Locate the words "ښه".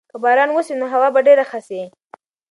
1.49-1.59